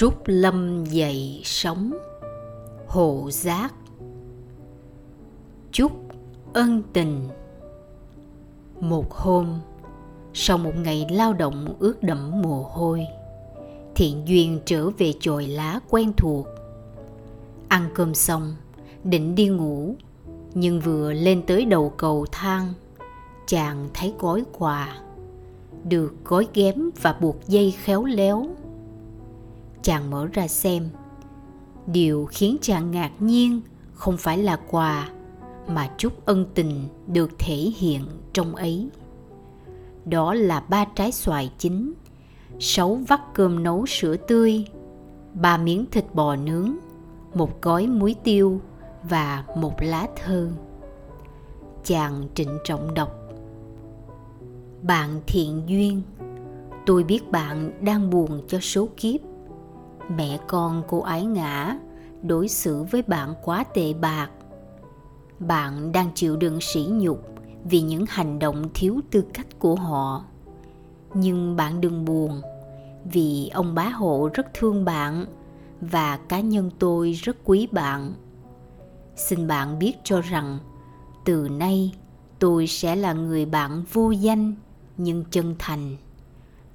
[0.00, 1.92] trúc lâm dậy sống
[2.86, 3.74] hộ giác.
[5.72, 5.92] Chúc
[6.52, 7.28] ân tình.
[8.80, 9.60] Một hôm,
[10.34, 13.06] sau một ngày lao động ướt đẫm mồ hôi
[13.94, 16.46] thiện duyên trở về chồi lá quen thuộc.
[17.68, 18.56] Ăn cơm xong,
[19.04, 19.94] định đi ngủ,
[20.54, 22.72] nhưng vừa lên tới đầu cầu thang,
[23.46, 24.98] chàng thấy gói quà,
[25.84, 28.46] được gói ghém và buộc dây khéo léo
[29.82, 30.88] chàng mở ra xem.
[31.86, 33.60] Điều khiến chàng ngạc nhiên
[33.92, 35.08] không phải là quà,
[35.68, 38.02] mà chút ân tình được thể hiện
[38.32, 38.88] trong ấy.
[40.04, 41.92] Đó là ba trái xoài chín,
[42.58, 44.64] sáu vắt cơm nấu sữa tươi,
[45.34, 46.76] ba miếng thịt bò nướng,
[47.34, 48.60] một gói muối tiêu
[49.02, 50.50] và một lá thơ.
[51.84, 53.16] Chàng trịnh trọng đọc.
[54.82, 56.02] Bạn thiện duyên,
[56.86, 59.20] tôi biết bạn đang buồn cho số kiếp
[60.16, 61.78] mẹ con cô ái ngã.
[62.22, 64.30] Đối xử với bạn quá tệ bạc.
[65.38, 70.24] Bạn đang chịu đựng sỉ nhục vì những hành động thiếu tư cách của họ.
[71.14, 72.42] Nhưng bạn đừng buồn,
[73.04, 75.26] vì ông bá hộ rất thương bạn
[75.80, 78.14] và cá nhân tôi rất quý bạn.
[79.16, 80.58] Xin bạn biết cho rằng,
[81.24, 81.94] từ nay
[82.38, 84.54] tôi sẽ là người bạn vô danh
[84.96, 85.96] nhưng chân thành.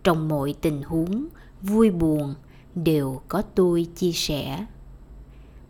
[0.04, 1.28] Trong mọi tình huống,
[1.62, 2.36] vui buồn
[2.76, 4.66] đều có tôi chia sẻ.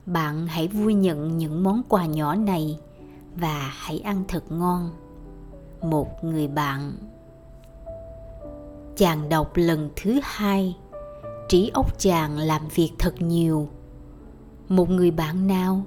[0.06, 2.80] Bạn hãy vui nhận những món quà nhỏ này
[3.36, 4.90] và hãy ăn thật ngon.
[5.82, 6.94] Một người bạn.
[8.98, 10.78] Chàng đọc lần thứ hai.
[11.50, 13.70] Trí óc chàng làm việc thật nhiều.
[14.70, 15.84] Một người bạn nào?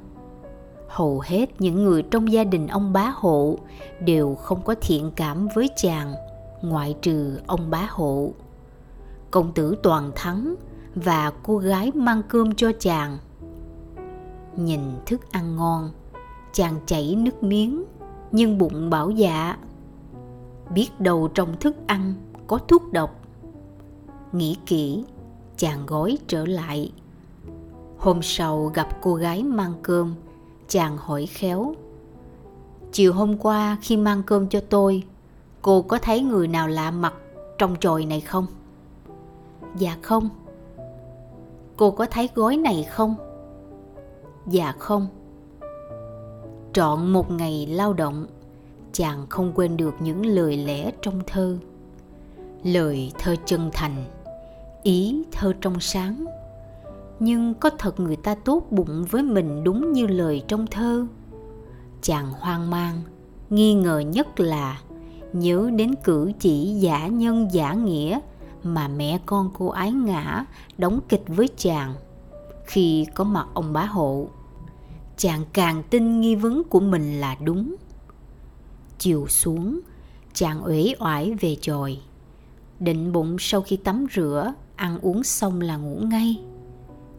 [0.88, 3.58] Hầu hết những người trong gia đình ông bá hộ
[4.00, 6.14] đều không có thiện cảm với chàng,
[6.62, 8.32] ngoại trừ ông bá hộ.
[9.30, 10.54] Công tử toàn thắng
[11.04, 13.18] và cô gái mang cơm cho chàng.
[14.56, 15.90] Nhìn thức ăn ngon,
[16.52, 17.84] chàng chảy nước miếng,
[18.32, 19.56] nhưng bụng bảo dạ
[20.74, 22.14] biết đâu trong thức ăn
[22.46, 23.20] có thuốc độc.
[24.32, 25.04] Nghĩ kỹ,
[25.56, 26.92] chàng gói trở lại.
[27.98, 30.14] Hôm sau gặp cô gái mang cơm,
[30.68, 31.74] chàng hỏi khéo,
[32.92, 35.02] chiều hôm qua khi mang cơm cho tôi,
[35.62, 37.14] cô có thấy người nào lạ mặt
[37.58, 38.46] trong chòi này không?
[39.76, 40.28] Dạ không
[41.78, 43.14] cô có thấy gói này không?
[44.46, 45.06] Dạ không.
[46.72, 48.26] Trọn một ngày lao động,
[48.92, 51.58] chàng không quên được những lời lẽ trong thơ.
[52.62, 54.04] Lời thơ chân thành,
[54.82, 56.24] ý thơ trong sáng.
[57.20, 61.06] Nhưng có thật người ta tốt bụng với mình đúng như lời trong thơ?
[62.02, 63.02] Chàng hoang mang,
[63.50, 64.80] nghi ngờ nhất là
[65.32, 68.20] nhớ đến cử chỉ giả nhân giả nghĩa
[68.62, 70.44] mà mẹ con cô ái ngã,
[70.78, 71.94] đóng kịch với chàng.
[72.66, 74.28] Khi có mặt ông bá hộ,
[75.16, 77.74] chàng càng tin nghi vấn của mình là đúng.
[78.98, 79.80] Chiều xuống,
[80.34, 81.98] chàng uể oải về chòi.
[82.80, 86.40] Định bụng sau khi tắm rửa, ăn uống xong là ngủ ngay.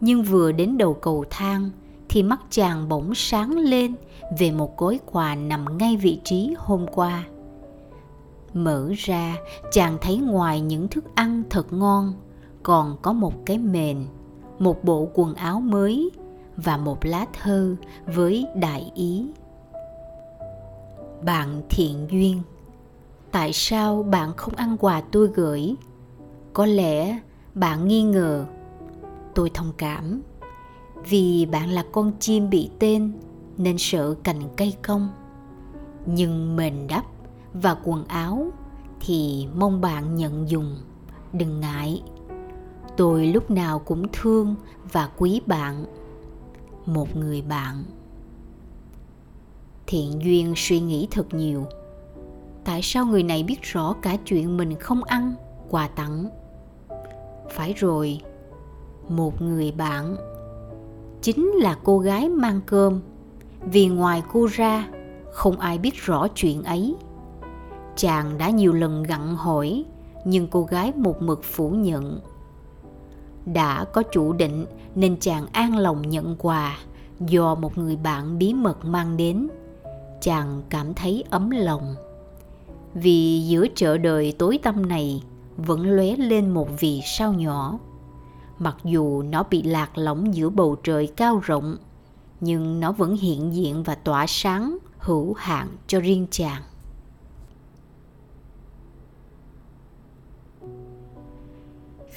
[0.02, 1.70] Nhưng vừa đến đầu cầu thang,
[2.10, 3.96] thì mắt chàng bỗng sáng lên
[4.40, 7.24] về một gói quà nằm ngay vị trí hôm qua
[8.54, 9.36] mở ra,
[9.72, 12.14] chàng thấy ngoài những thức ăn thật ngon,
[12.64, 14.06] còn có một cái mền,
[14.60, 16.12] một bộ quần áo mới
[16.58, 19.28] và một lá thơ với đại ý.
[21.22, 22.42] Bạn thiện duyên,
[23.32, 25.76] tại sao bạn không ăn quà tôi gửi?
[26.54, 27.20] Có lẽ
[27.54, 28.46] bạn nghi ngờ.
[29.36, 30.22] Tôi thông cảm.
[31.10, 33.12] Vì bạn là con chim bị tên
[33.58, 35.10] nên sợ cành cây cong
[36.06, 37.06] nhưng mền đắp
[37.54, 38.52] và quần áo
[39.00, 40.76] thì mong bạn nhận dùng.
[41.34, 42.04] Đừng ngại.
[42.98, 44.56] Tôi lúc nào cũng thương
[44.92, 45.86] và quý bạn.
[46.86, 47.84] Một người bạn.
[49.88, 51.66] Thiện duyên suy nghĩ thật nhiều.
[52.64, 55.34] Tại sao người này biết rõ cả chuyện mình không ăn,
[55.70, 56.30] quà tặng?
[57.50, 58.22] Phải rồi.
[59.10, 60.16] Một người bạn.
[61.22, 63.02] Chính là cô gái mang cơm.
[63.62, 64.88] Vì ngoài cô ra,
[65.32, 66.96] không ai biết rõ chuyện ấy
[68.00, 69.86] chàng đã nhiều lần gặn hỏi,
[70.26, 72.20] nhưng cô gái một mực phủ nhận.
[73.46, 74.66] Đã có chủ định
[74.96, 76.78] nên chàng an lòng nhận quà
[77.20, 79.48] do một người bạn bí mật mang đến.
[80.22, 81.96] Chàng cảm thấy ấm lòng.
[82.94, 85.24] Vì giữa chợ đời tối tăm này
[85.58, 87.80] vẫn lóe lên một vì sao nhỏ.
[88.60, 91.78] Mặc dù nó bị lạc lõng giữa bầu trời cao rộng,
[92.42, 96.62] nhưng nó vẫn hiện diện và tỏa sáng, hữu hạn cho riêng chàng.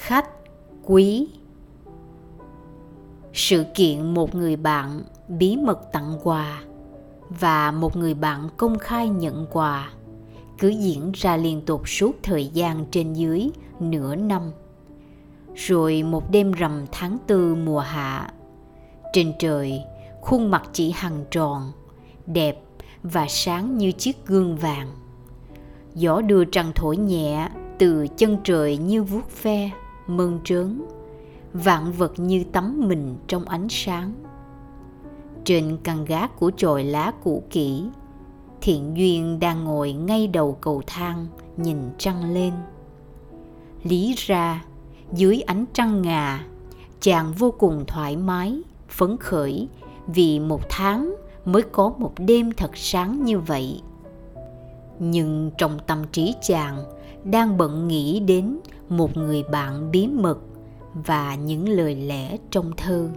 [0.05, 0.29] Khách
[0.83, 1.27] quý
[3.33, 6.63] sự kiện một người bạn bí mật tặng quà
[7.29, 9.91] và một người bạn công khai nhận quà
[10.59, 14.51] cứ diễn ra liên tục suốt thời gian trên dưới nửa năm.
[15.55, 18.33] Rồi một đêm rằm tháng tư mùa hạ,
[19.13, 19.81] trên trời
[20.21, 21.71] khuôn mặt chỉ hằng tròn,
[22.25, 22.63] đẹp
[23.03, 24.91] và sáng như chiếc gương vàng.
[25.95, 29.71] Gió đưa trăng thổi nhẹ từ chân trời như vuốt ve,
[30.07, 30.81] mơn trớn,
[31.53, 34.13] vạn vật như tắm mình trong ánh sáng.
[35.43, 37.89] Trên căn gác của chòi lá cũ kỹ,
[38.61, 41.27] Thiện Duyên đang ngồi ngay đầu cầu thang
[41.57, 42.53] nhìn trăng lên.
[43.83, 44.65] Lý ra,
[45.11, 46.45] dưới ánh trăng ngà,
[46.99, 49.67] chàng vô cùng thoải mái, phấn khởi
[50.07, 51.15] vì một tháng
[51.45, 53.81] mới có một đêm thật sáng như vậy.
[54.99, 56.83] Nhưng trong tâm trí chàng
[57.23, 58.59] đang bận nghĩ đến
[58.89, 60.39] một người bạn bí mật
[60.93, 63.09] và những lời lẽ trong thơ.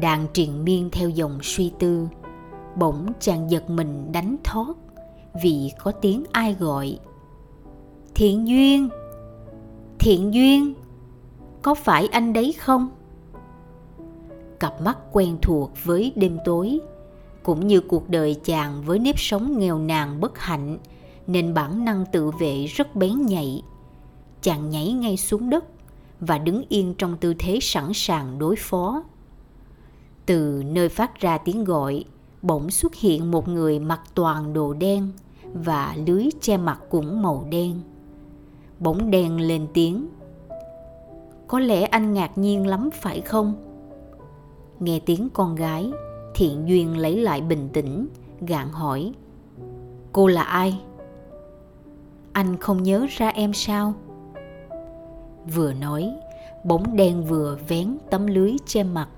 [0.00, 2.08] Đang triền miên theo dòng suy tư,
[2.76, 4.74] bỗng chàng giật mình đánh thót
[5.42, 6.98] vì có tiếng ai gọi.
[8.14, 8.88] Thiện duyên!
[9.98, 10.74] Thiện duyên!
[11.62, 12.88] Có phải anh đấy không?
[14.60, 16.80] Cặp mắt quen thuộc với đêm tối
[17.42, 20.78] cũng như cuộc đời chàng với nếp sống nghèo nàn bất hạnh
[21.26, 23.62] nên bản năng tự vệ rất bén nhạy
[24.42, 25.64] chàng nhảy ngay xuống đất
[26.20, 29.02] và đứng yên trong tư thế sẵn sàng đối phó
[30.26, 32.04] từ nơi phát ra tiếng gọi
[32.42, 35.12] bỗng xuất hiện một người mặc toàn đồ đen
[35.54, 37.80] và lưới che mặt cũng màu đen.
[38.78, 40.08] Bỗng đen lên tiếng.
[41.48, 43.54] Có lẽ anh ngạc nhiên lắm phải không?
[44.80, 45.90] Nghe tiếng con gái,
[46.34, 48.06] Thiện Duyên lấy lại bình tĩnh,
[48.40, 49.12] gạn hỏi.
[50.12, 50.80] Cô là ai?
[52.34, 53.94] Anh không nhớ ra em sao?
[55.54, 56.10] Vừa nói,
[56.64, 59.08] bóng đen vừa vén tấm lưới che mặt.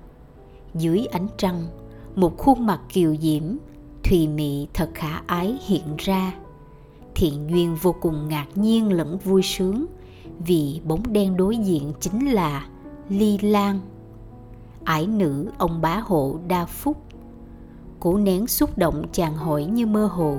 [0.73, 1.67] Dưới ánh trăng,
[2.15, 3.43] một khuôn mặt kiều diễm
[4.03, 6.33] thùy mị thật khả ái hiện ra
[7.15, 9.85] thiện duyên vô cùng ngạc nhiên lẫn vui sướng
[10.39, 12.67] vì bóng đen đối diện chính là
[13.09, 13.79] ly lan
[14.83, 16.97] ải nữ ông bá hộ đa phúc
[17.99, 20.37] cố nén xúc động chàng hỏi như mơ hồ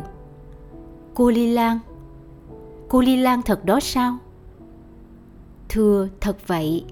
[1.15, 1.79] cô ly lan
[2.88, 4.17] cô ly lan thật đó sao?
[5.69, 6.85] Thưa, thật vậy.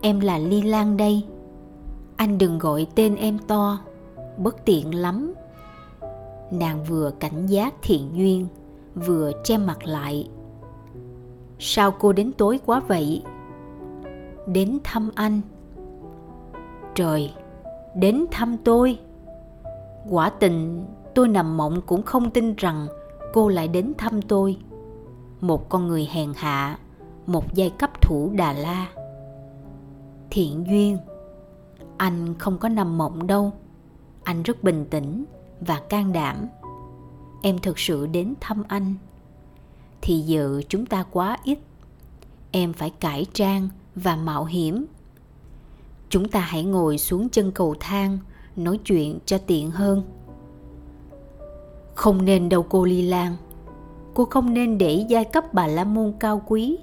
[0.00, 1.24] Em là ly lan đây.
[2.16, 3.78] Anh đừng gọi tên em to.
[4.38, 5.34] Bất tiện lắm.
[6.50, 8.46] Nàng vừa cảnh giác thiện duyên,
[8.94, 10.28] vừa che mặt lại.
[11.58, 13.22] Sao cô đến tối quá vậy?
[14.46, 15.40] Đến thăm anh.
[16.94, 17.32] Trời,
[17.94, 18.98] đến thăm tôi.
[20.10, 20.84] Quả tình,
[21.14, 22.86] tôi nằm mộng cũng không tin rằng
[23.32, 24.56] cô lại đến thăm tôi
[25.40, 26.78] một con người hèn hạ,
[27.26, 28.88] một giai cấp thủ đà la.
[30.30, 30.98] Thiện duyên,
[31.96, 33.52] anh không có nằm mộng đâu.
[34.22, 35.24] Anh rất bình tĩnh
[35.60, 36.46] và can đảm.
[37.42, 38.94] Em thực sự đến thăm anh.
[40.00, 41.58] Thì giờ chúng ta quá ít.
[42.50, 44.86] Em phải cải trang và mạo hiểm.
[46.08, 48.18] Chúng ta hãy ngồi xuống chân cầu thang,
[48.56, 50.02] nói chuyện cho tiện hơn.
[51.94, 53.36] Không nên đâu, cô ly lan
[54.18, 56.78] cô không nên để giai cấp bà la môn cao quý,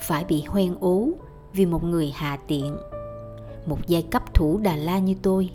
[0.00, 1.08] phải bị hoen ố
[1.52, 2.76] vì một người hạ tiện,
[3.66, 5.50] một giai cấp thủ đà la như tôi.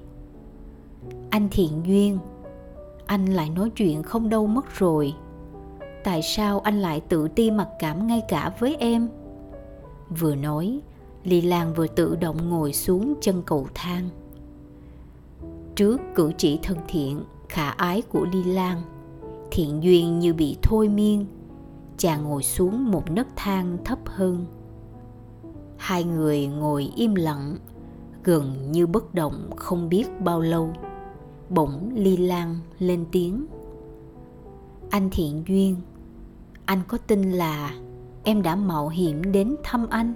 [1.29, 2.19] Anh thiện duyên,
[3.05, 5.13] anh lại nói chuyện không đâu mất rồi.
[6.03, 9.09] Tại sao anh lại tự ti mặc cảm ngay cả với em?
[10.09, 10.81] Vừa nói
[11.23, 14.09] ly lan vừa tự động ngồi xuống chân cầu thang.
[15.75, 18.81] Trước cử chỉ thân thiện, khả ái của ly lan
[19.55, 21.25] thiện duyên như bị thôi miên
[21.97, 24.45] chàng ngồi xuống một nấc thang thấp hơn.
[25.77, 27.57] Hai người ngồi im lặng,
[28.23, 30.73] gần như bất động không biết bao lâu,
[31.49, 33.45] bỗng ly lan lên tiếng.
[34.89, 35.75] Anh thiện duyên,
[36.65, 37.73] anh có tin là
[38.23, 40.13] em đã mạo hiểm đến thăm anh.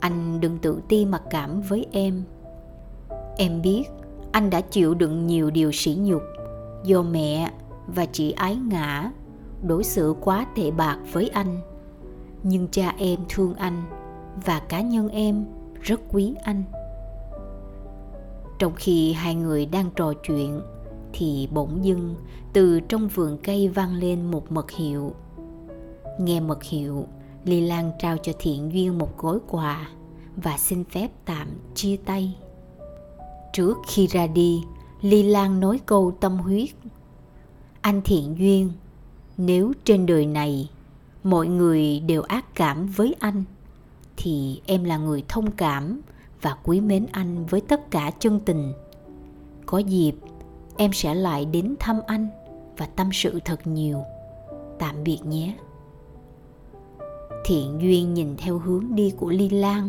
[0.00, 2.22] Anh đừng tự ti mặc cảm với em.
[3.36, 3.84] Em biết
[4.32, 6.22] anh đã chịu đựng nhiều điều sỉ nhục
[6.84, 7.50] do mẹ
[7.94, 9.10] và chị ái ngã,
[9.62, 11.60] đối xử quá tệ bạc với anh.
[12.42, 13.82] Nhưng cha em thương anh
[14.44, 15.46] và cá nhân em
[15.80, 16.62] rất quý anh.
[18.58, 20.60] Trong khi hai người đang trò chuyện,
[21.12, 22.14] thì bỗng dưng
[22.52, 25.14] từ trong vườn cây vang lên một mật hiệu.
[26.18, 27.06] Nghe mật hiệu
[27.44, 29.88] ly lan trao cho thiện duyên một gói quà
[30.36, 32.36] và xin phép tạm chia tay.
[33.52, 34.62] Trước khi ra đi
[35.00, 36.70] ly lan nói câu tâm huyết
[37.80, 38.70] anh thiện duyên,
[39.36, 40.70] nếu trên đời này
[41.24, 43.44] mọi người đều ác cảm với anh,
[44.16, 46.00] thì em là người thông cảm
[46.42, 48.72] và quý mến anh với tất cả chân tình.
[49.66, 50.12] Có dịp,
[50.76, 52.28] em sẽ lại đến thăm anh
[52.76, 54.02] và tâm sự thật nhiều.
[54.78, 55.54] Tạm biệt nhé.
[57.44, 59.88] Thiện duyên nhìn theo hướng đi của ly lan,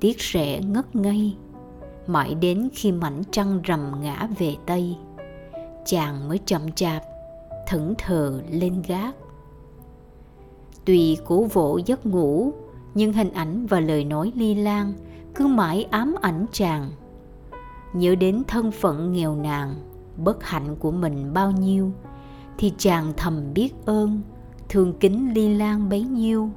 [0.00, 1.34] tiếc rẻ ngất ngây,
[2.06, 4.96] mãi đến khi mảnh trăng rầm ngã về tây,
[5.84, 7.02] chàng mới chậm chạp
[7.66, 9.14] thẫn thờ lên gác.
[10.84, 12.52] Tuy cố vỗ giấc ngủ,
[12.94, 14.92] nhưng hình ảnh và lời nói ly lan
[15.34, 16.90] cứ mãi ám ảnh chàng.
[17.92, 19.74] Nhớ đến thân phận nghèo nàn,
[20.16, 21.92] bất hạnh của mình bao nhiêu,
[22.58, 24.22] thì chàng thầm biết ơn,
[24.68, 26.50] thương kính ly lan bấy nhiêu.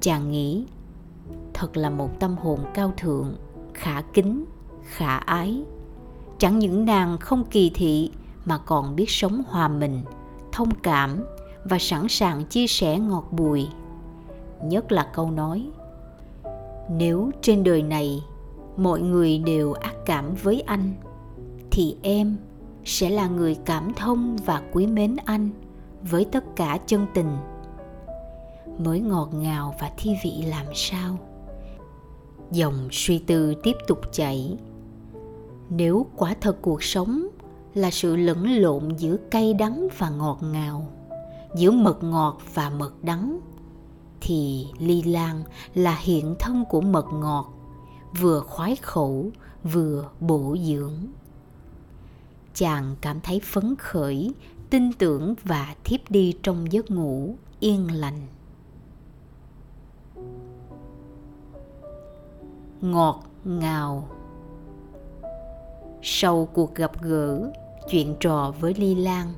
[0.00, 0.66] Chàng nghĩ,
[1.54, 3.34] thật là một tâm hồn cao thượng,
[3.74, 4.44] khả kính,
[4.82, 5.64] khả ái.
[6.38, 8.10] Chẳng những nàng không kỳ thị
[8.48, 10.02] mà còn biết sống hòa mình,
[10.52, 11.24] thông cảm
[11.64, 13.68] và sẵn sàng chia sẻ ngọt bùi.
[14.62, 15.70] Nhất là câu nói,
[16.90, 18.24] nếu trên đời này
[18.76, 20.94] mọi người đều ác cảm với anh,
[21.70, 22.36] thì em
[22.84, 25.50] sẽ là người cảm thông và quý mến anh
[26.02, 27.36] với tất cả chân tình.
[28.78, 31.18] Mới ngọt ngào và thi vị làm sao?
[32.50, 34.56] Dòng suy tư tiếp tục chảy.
[35.70, 37.28] Nếu quả thật cuộc sống
[37.74, 40.88] là sự lẫn lộn giữa cay đắng và ngọt ngào,
[41.54, 43.40] giữa mật ngọt và mật đắng.
[44.20, 45.42] Thì ly lan
[45.74, 47.52] là hiện thân của mật ngọt,
[48.20, 49.30] vừa khoái khẩu,
[49.64, 50.96] vừa bổ dưỡng.
[52.54, 54.34] Chàng cảm thấy phấn khởi,
[54.70, 58.26] tin tưởng và thiếp đi trong giấc ngủ yên lành.
[62.80, 64.08] Ngọt ngào
[66.02, 67.52] sau cuộc gặp gỡ,
[67.90, 69.32] chuyện trò với ly lan,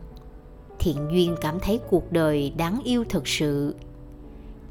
[0.79, 3.75] thiện duyên cảm thấy cuộc đời đáng yêu thật sự.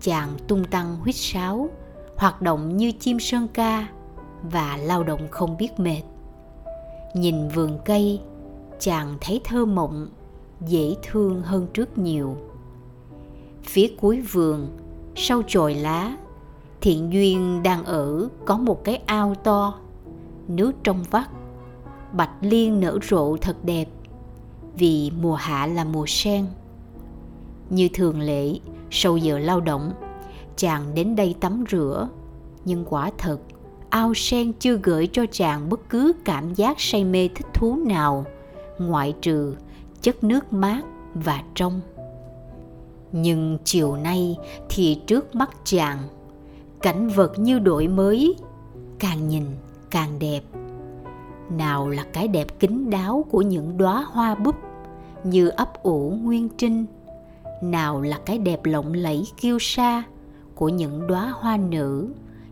[0.01, 1.69] Chàng tung tăng huýt sáo,
[2.17, 3.87] hoạt động như chim sơn ca
[4.43, 6.01] và lao động không biết mệt.
[7.13, 8.21] Nhìn vườn cây,
[8.79, 10.07] chàng thấy thơ mộng,
[10.61, 12.37] dễ thương hơn trước nhiều.
[13.63, 14.67] Phía cuối vườn,
[15.15, 16.17] sau chồi lá,
[16.81, 19.79] thiện duyên đang ở có một cái ao to,
[20.47, 21.29] nước trong vắt
[22.13, 23.85] bạch liên nở rộ thật đẹp.
[24.75, 26.45] Vì mùa hạ là mùa sen.
[27.69, 28.59] Như thường lệ,
[28.91, 29.91] sau giờ lao động,
[30.55, 32.09] chàng đến đây tắm rửa.
[32.65, 33.37] Nhưng quả thật,
[33.89, 38.25] ao sen chưa gửi cho chàng bất cứ cảm giác say mê thích thú nào,
[38.79, 39.55] ngoại trừ
[40.01, 40.81] chất nước mát
[41.13, 41.81] và trong.
[43.11, 44.37] Nhưng chiều nay
[44.69, 45.97] thì trước mắt chàng,
[46.81, 48.35] cảnh vật như đổi mới,
[48.99, 49.43] càng nhìn
[49.91, 50.41] càng đẹp
[51.51, 54.55] nào là cái đẹp kín đáo của những đóa hoa búp
[55.23, 56.85] như ấp ủ nguyên trinh.
[57.61, 60.03] Nào là cái đẹp lộng lẫy kiêu sa
[60.55, 62.03] của những đóa hoa nở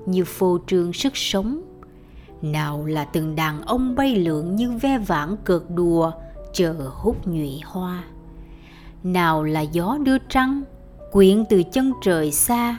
[0.05, 1.61] như phô trương sức sống.
[2.41, 6.11] Nào là từng đàn ông bay lượn như ve vãn cợt đùa
[6.53, 8.03] chờ hút nhụy hoa.
[9.03, 10.63] Nào là gió đưa trăng,
[11.11, 12.77] quyện từ chân trời xa,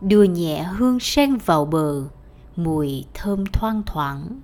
[0.00, 2.02] đưa nhẹ hương sen vào bờ,
[2.56, 4.40] mùi thơm thoang thoảng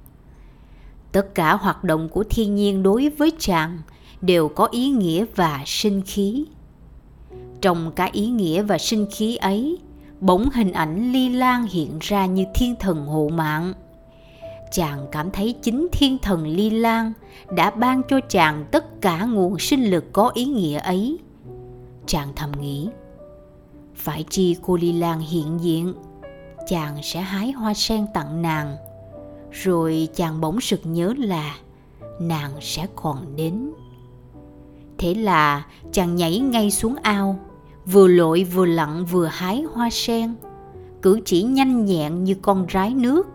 [1.17, 3.79] tất cả hoạt động của thiên nhiên đối với chàng
[4.21, 6.45] đều có ý nghĩa và sinh khí.
[7.61, 9.79] Trong cả ý nghĩa và sinh khí ấy,
[10.21, 13.73] bỗng hình ảnh ly lan hiện ra như thiên thần hộ mạng.
[14.73, 17.13] Chàng cảm thấy chính thiên thần ly lan
[17.51, 21.19] đã ban cho chàng tất cả nguồn sinh lực có ý nghĩa ấy.
[22.07, 22.89] Chàng thầm nghĩ,
[23.95, 25.95] phải chi cô ly lan hiện diện,
[26.69, 28.77] chàng sẽ hái hoa sen tặng nàng
[29.63, 31.57] rồi chàng bỗng sực nhớ là
[32.21, 33.71] nàng sẽ còn đến.
[34.99, 37.39] Thế là chàng nhảy ngay xuống ao,
[37.87, 40.35] vừa lội vừa lặn vừa hái hoa sen,
[41.03, 43.27] cử chỉ nhanh nhẹn như con rái nước.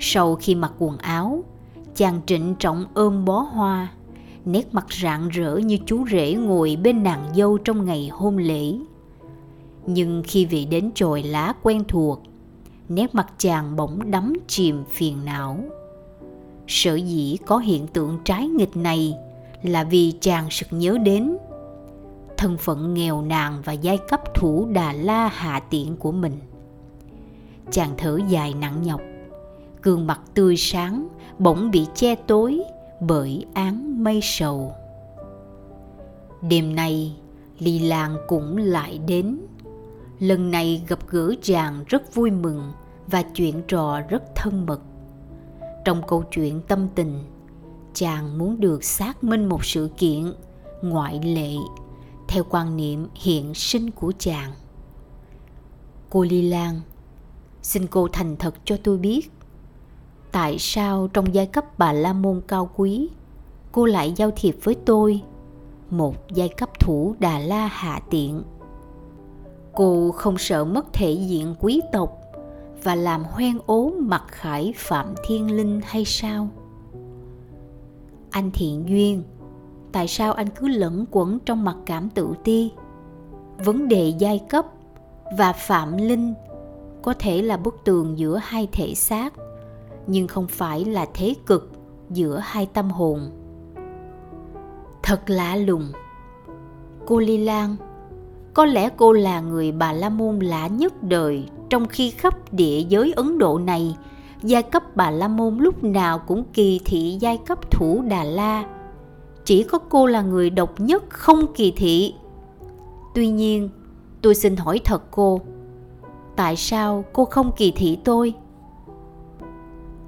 [0.00, 1.44] Sau khi mặc quần áo,
[1.94, 3.88] chàng trịnh trọng ôm bó hoa,
[4.44, 8.74] nét mặt rạng rỡ như chú rể ngồi bên nàng dâu trong ngày hôn lễ.
[9.86, 12.22] Nhưng khi về đến chồi lá quen thuộc
[12.88, 15.58] nét mặt chàng bỗng đắm chìm phiền não
[16.66, 19.14] sở dĩ có hiện tượng trái nghịch này
[19.62, 21.36] là vì chàng sực nhớ đến
[22.36, 26.38] thân phận nghèo nàn và giai cấp thủ Đà La hạ tiện của mình.
[27.70, 29.00] Chàng thở dài nặng nhọc,
[29.82, 32.62] gương mặt tươi sáng bỗng bị che tối
[33.00, 34.72] bởi án mây sầu.
[36.42, 37.16] Đêm nay,
[37.58, 39.38] Ly Lan cũng lại đến.
[40.18, 42.72] Lần này gặp gỡ chàng rất vui mừng
[43.06, 44.80] và chuyện trò rất thân mật.
[45.84, 47.18] Trong câu chuyện tâm tình,
[47.94, 50.32] chàng muốn được xác minh một sự kiện
[50.82, 51.52] ngoại lệ
[52.28, 54.52] theo quan niệm hiện sinh của chàng
[56.10, 56.80] cô ly lan
[57.62, 59.32] xin cô thành thật cho tôi biết
[60.32, 63.08] tại sao trong giai cấp bà la môn cao quý
[63.72, 65.22] cô lại giao thiệp với tôi
[65.90, 68.42] một giai cấp thủ đà la hạ tiện
[69.76, 72.20] cô không sợ mất thể diện quý tộc
[72.82, 76.48] và làm hoen ố mặt khải phạm thiên linh hay sao?
[78.30, 79.22] Anh thiện duyên,
[79.92, 82.72] tại sao anh cứ lẫn quẩn trong mặt cảm tự ti?
[83.64, 84.66] Vấn đề giai cấp
[85.38, 86.34] và phạm linh
[87.02, 89.34] có thể là bức tường giữa hai thể xác,
[90.06, 91.70] nhưng không phải là thế cực
[92.10, 93.30] giữa hai tâm hồn.
[95.02, 95.92] Thật lạ lùng,
[97.06, 97.76] cô ly lan
[98.56, 102.84] có lẽ cô là người bà la môn lạ nhất đời trong khi khắp địa
[102.88, 103.96] giới ấn độ này.
[104.42, 108.64] Giai cấp bà la môn lúc nào cũng kỳ thị giai cấp thủ đà la.
[109.44, 112.14] Chỉ có cô là người độc nhất không kỳ thị.
[113.14, 113.68] Tuy nhiên,
[114.22, 115.40] tôi xin hỏi thật cô,
[116.36, 118.34] tại sao cô không kỳ thị tôi?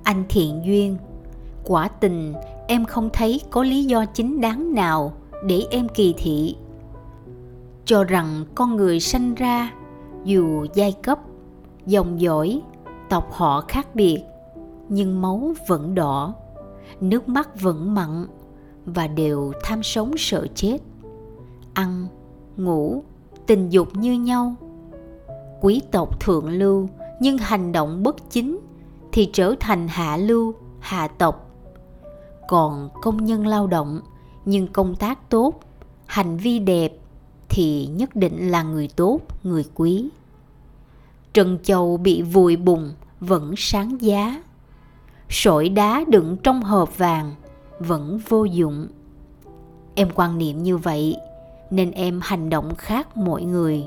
[0.03, 0.97] Anh thiện duyên,
[1.65, 2.35] quả tình
[2.69, 5.13] em không thấy có lý do chính đáng nào
[5.47, 6.57] để em kỳ thị
[7.89, 9.73] cho rằng con người sanh ra,
[10.25, 11.19] dù giai cấp,
[11.87, 12.63] dòng dõi,
[13.09, 14.23] tộc họ khác biệt,
[14.89, 16.35] nhưng máu vẫn đỏ,
[17.01, 18.27] nước mắt vẫn mặn
[18.85, 20.79] và đều tham sống sợ chết.
[21.75, 22.07] Ăn,
[22.57, 23.03] ngủ,
[23.47, 24.55] tình dục như nhau.
[25.61, 26.89] Quý tộc thượng lưu,
[27.21, 28.59] nhưng hành động bất chính
[29.13, 31.51] thì trở thành hạ lưu, hạ tộc.
[32.49, 34.01] Còn công nhân lao động,
[34.45, 35.61] nhưng công tác tốt,
[36.07, 36.99] hành vi đẹp
[37.49, 40.09] thì nhất định là người tốt, người quý.
[41.33, 44.43] Trần châu bị vùi bùng vẫn sáng giá.
[45.29, 47.35] Sỏi đá đựng trong hộp vàng,
[47.79, 48.89] vẫn vô dụng.
[49.95, 51.17] Em quan niệm như vậy,
[51.71, 53.85] nên em hành động khác mọi người.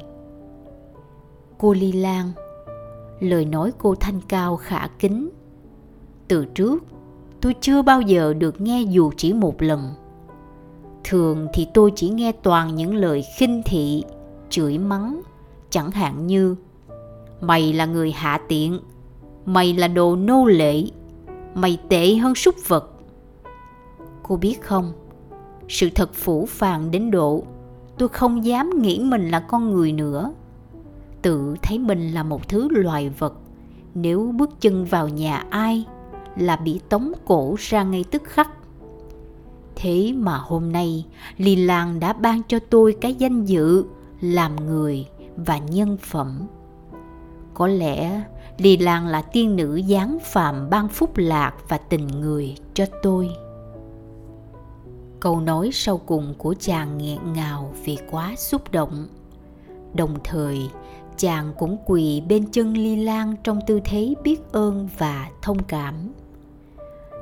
[1.58, 2.32] Cô ly lan,
[3.20, 5.30] lời nói cô thanh cao khả kính.
[6.28, 6.84] Từ trước,
[7.42, 9.94] tôi chưa bao giờ được nghe dù chỉ một lần
[11.04, 14.04] thường thì tôi chỉ nghe toàn những lời khinh thị,
[14.50, 15.22] chửi mắng,
[15.70, 16.56] chẳng hạn như,
[17.42, 18.80] mày là người hạ tiện,
[19.46, 20.84] mày là đồ nô lệ,
[21.54, 22.92] mày tệ hơn súc vật.
[24.24, 24.94] Cô biết không,
[25.68, 27.44] sự thật phủ phàng đến độ
[27.98, 30.34] tôi không dám nghĩ mình là con người nữa.
[31.22, 33.34] Tự thấy mình là một thứ loài vật,
[33.94, 35.86] nếu bước chân vào nhà ai
[36.38, 38.50] là bị tống cổ ra ngay tức khắc
[39.76, 41.06] thế mà hôm nay
[41.38, 43.86] lì làng đã ban cho tôi cái danh dự
[44.22, 45.06] làm người
[45.36, 46.48] và nhân phẩm.
[47.54, 48.24] Có lẽ
[48.58, 53.30] lì làng là tiên nữ giáng phàm ban phúc lạc và tình người cho tôi.
[55.20, 59.08] Câu nói sau cùng của chàng nghẹn ngào vì quá xúc động.
[59.94, 60.70] Đồng thời,
[61.18, 66.14] chàng cũng quỳ bên chân ly lan trong tư thế biết ơn và thông cảm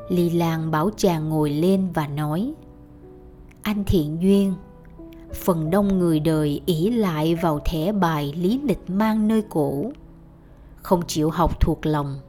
[0.10, 2.54] ly lan bảo chàng ngồi lên và nói,
[3.62, 4.54] anh thiện duyên,
[5.34, 9.92] phần đông người đời ỷ lại vào thẻ bài lý lịch mang nơi cổ.
[10.82, 12.20] Không chịu học thuộc lòng.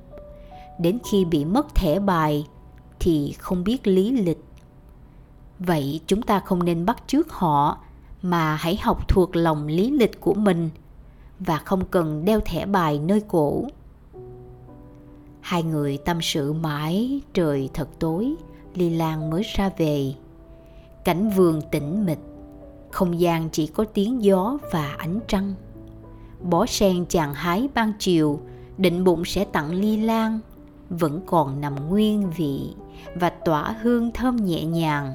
[0.78, 2.46] Đến khi bị mất thẻ bài
[3.00, 4.44] thì không biết lý lịch.
[5.58, 7.78] Vậy chúng ta không nên bắt chước họ
[8.22, 10.70] mà hãy học thuộc lòng lý lịch của mình
[11.38, 13.64] và không cần đeo thẻ bài nơi cổ
[15.40, 18.35] hai người tâm sự mãi, trời thật tối,
[18.74, 20.14] ly lan mới ra về.
[21.05, 22.18] Cảnh vườn tĩnh mịch,
[22.90, 25.55] không gian chỉ có tiếng gió và ánh trăng.
[26.42, 28.40] Bó sen chàng hái ban chiều,
[28.79, 30.40] định bụng sẽ tặng ly lan,
[30.90, 32.74] vẫn còn nằm nguyên vị
[33.14, 35.14] và tỏa hương thơm nhẹ nhàng.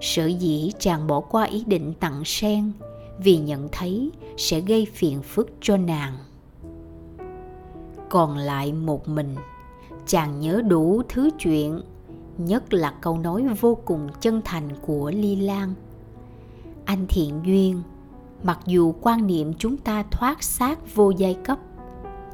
[0.00, 2.72] Sở dĩ chàng bỏ qua ý định tặng sen,
[3.18, 6.16] vì nhận thấy sẽ gây phiền phức cho nàng
[8.10, 9.34] còn lại một mình.
[10.06, 11.80] Chàng nhớ đủ thứ chuyện,
[12.38, 15.74] nhất là câu nói vô cùng chân thành của ly lan.
[16.84, 17.82] Anh thiện duyên,
[18.42, 21.58] mặc dù quan niệm chúng ta thoát xác vô giai cấp,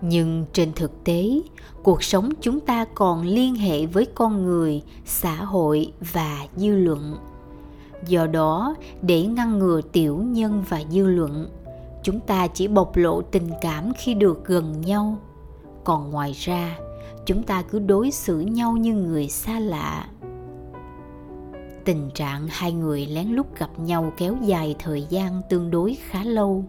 [0.00, 1.40] nhưng trên thực tế,
[1.82, 7.16] cuộc sống chúng ta còn liên hệ với con người, xã hội và dư luận.
[8.06, 11.48] Do đó, để ngăn ngừa tiểu nhân và dư luận,
[12.02, 15.18] chúng ta chỉ bộc lộ tình cảm khi được gần nhau
[15.84, 16.78] còn ngoài ra,
[17.26, 20.06] chúng ta cứ đối xử nhau như người xa lạ.
[21.84, 26.24] Tình trạng hai người lén lút gặp nhau kéo dài thời gian tương đối khá
[26.24, 26.64] lâu.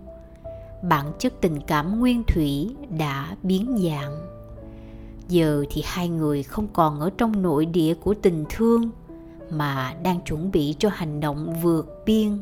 [0.89, 4.17] Bản chất tình cảm nguyên thủy đã biến dạng.
[5.27, 8.89] Giờ thì hai người không còn ở trong nội địa của tình thương,
[9.49, 12.39] mà đang chuẩn bị cho hành động vượt biên,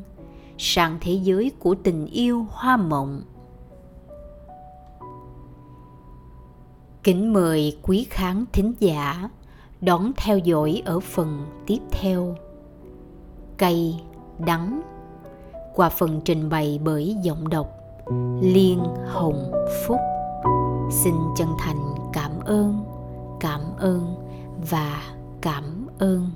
[0.58, 3.22] sang thế giới của tình yêu hoa mộng.
[7.04, 9.30] Kính mời quý khán thính giả
[9.82, 12.36] đón theo dõi ở phần tiếp theo.
[13.58, 13.96] Cây
[14.46, 14.82] đắng
[15.76, 17.68] qua phần trình bày bởi giọng đọc
[18.42, 19.52] Liên Hồng
[19.88, 19.98] Phúc.
[20.92, 22.84] Xin chân thành cảm ơn,
[23.40, 24.16] cảm ơn
[24.70, 25.04] và
[25.42, 26.30] cảm ơn.